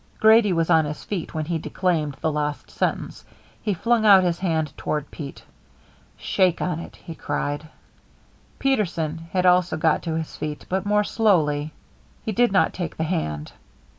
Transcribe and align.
Grady 0.19 0.51
was 0.51 0.71
on 0.71 0.85
his 0.85 1.03
feet 1.03 1.35
when 1.35 1.45
he 1.45 1.59
declaimed 1.59 2.17
the 2.21 2.31
last 2.31 2.71
sentence. 2.71 3.23
He 3.61 3.75
flung 3.75 4.03
out 4.03 4.23
his 4.23 4.39
hand 4.39 4.73
toward 4.75 5.11
Pete. 5.11 5.43
"Shake 6.17 6.59
on 6.59 6.79
it!" 6.79 6.95
he 6.95 7.13
cried. 7.13 7.67
Peterson 8.57 9.19
had 9.31 9.45
also 9.45 9.77
got 9.77 10.01
to 10.01 10.17
his 10.17 10.35
feet, 10.35 10.65
but 10.69 10.87
more 10.87 11.03
slowly. 11.03 11.71
He 12.25 12.31
did 12.31 12.51
not 12.51 12.73
take 12.73 12.97
the 12.97 13.03
hand. 13.03 13.51